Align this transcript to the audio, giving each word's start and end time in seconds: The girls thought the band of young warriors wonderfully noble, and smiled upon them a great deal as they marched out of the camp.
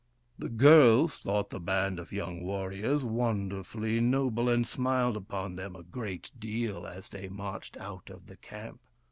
The 0.39 0.49
girls 0.49 1.19
thought 1.19 1.51
the 1.51 1.59
band 1.59 1.99
of 1.99 2.11
young 2.11 2.41
warriors 2.43 3.03
wonderfully 3.03 3.99
noble, 3.99 4.49
and 4.49 4.65
smiled 4.65 5.15
upon 5.15 5.57
them 5.57 5.75
a 5.75 5.83
great 5.83 6.31
deal 6.39 6.87
as 6.87 7.09
they 7.09 7.29
marched 7.29 7.77
out 7.77 8.09
of 8.09 8.25
the 8.25 8.37
camp. 8.37 8.81